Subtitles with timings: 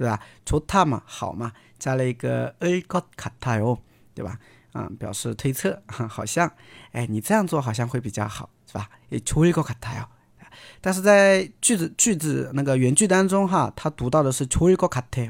[0.00, 3.78] 对吧？cho ta 嘛好嘛，加了一个 choi g t e
[4.14, 4.38] 对吧？
[4.72, 6.50] 啊，表示推测， 好像，
[6.92, 10.08] 哎，你这样做好像会比较好，是吧？choi go t a e
[10.80, 15.24] 但是在句子句子那个原句当中哈，他读到的是 choi go t e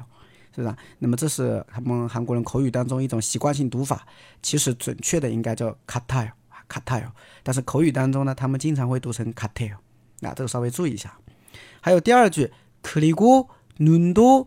[0.55, 0.77] 是不是？
[1.01, 4.07] 那么这是他们韩国人口语当中一种习惯性读法，
[4.41, 6.31] 其实准确的应该叫 k t a e o
[6.69, 7.03] k t e
[7.43, 11.12] 但是口语当中呢，他们经常会读成 k t a e 这个稍微注意一下。
[11.81, 14.47] 还有第二句，克里谷，伦敦。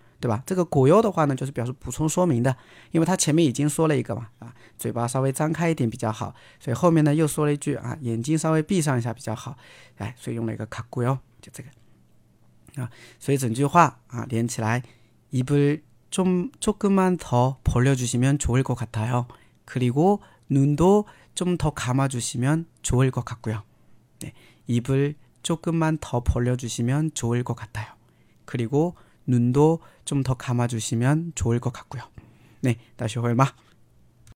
[0.21, 0.21] 对吧？这个果忧的话呢，就是表示补充说明的，因为它前面已经说了一个嘛，啊，嘴巴稍微张开一点比较好，所以后面呢又说了一句啊，眼睛稍微闭上一下比较好，哎，所以用了一个卡果忧，就这个啊，所以整句话啊连起来，입을좀조금만더벌려주시면좋을것같아요그리고눈도좀더감아주시면좋을것같고요네입을조금만더벌려주시면좋을것같아요그리고
[29.27, 32.03] 눈도 좀 더 감아주시면 좋을 것 같고요.
[32.61, 33.45] 네, 다시 얼마